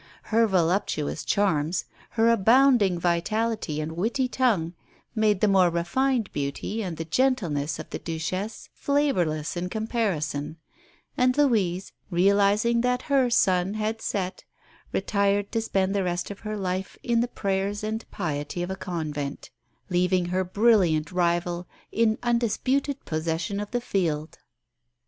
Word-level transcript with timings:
Her 0.33 0.47
voluptuous 0.47 1.23
charms, 1.23 1.85
her 2.17 2.27
abounding 2.27 2.97
vitality 2.97 3.79
and 3.79 3.91
witty 3.91 4.27
tongue, 4.27 4.73
made 5.13 5.41
the 5.41 5.47
more 5.47 5.69
refined 5.69 6.31
beauty 6.31 6.81
and 6.81 6.97
the 6.97 7.05
gentleness 7.05 7.77
of 7.77 7.91
the 7.91 7.99
Duchesse 7.99 8.69
flavourless 8.73 9.55
in 9.55 9.69
comparison; 9.69 10.57
and 11.15 11.37
Louise, 11.37 11.91
realising 12.09 12.81
that 12.81 13.03
her 13.13 13.29
sun 13.29 13.75
had 13.75 14.01
set, 14.01 14.43
retired 14.91 15.51
to 15.51 15.61
spend 15.61 15.93
the 15.93 16.03
rest 16.03 16.31
of 16.31 16.39
her 16.39 16.57
life 16.57 16.97
in 17.03 17.19
the 17.21 17.27
prayers 17.27 17.83
and 17.83 18.03
piety 18.09 18.63
of 18.63 18.71
a 18.71 18.75
convent, 18.75 19.51
leaving 19.91 20.25
her 20.29 20.43
brilliant 20.43 21.11
rival 21.11 21.67
in 21.91 22.17
undisputed 22.23 23.05
possession 23.05 23.59
of 23.59 23.69
the 23.69 23.79
field. 23.81 24.39